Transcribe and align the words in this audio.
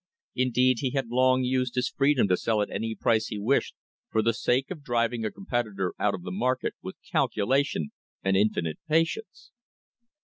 Indeed, 0.33 0.79
he 0.79 0.89
had 0.93 1.09
long 1.09 1.43
used 1.43 1.75
his 1.75 1.87
freedom 1.89 2.27
to 2.29 2.35
sell 2.35 2.63
at 2.63 2.71
any 2.71 2.95
price 2.95 3.27
he 3.27 3.37
wished 3.37 3.75
for 4.09 4.23
the 4.23 4.33
sake 4.33 4.71
of 4.71 4.81
driving 4.81 5.23
a 5.23 5.29
competitor 5.29 5.93
out 5.99 6.15
of 6.15 6.23
the 6.23 6.31
market 6.31 6.73
with 6.81 6.95
calculation 7.07 7.91
and 8.23 8.35
infinite 8.35 8.79
patience. 8.89 9.51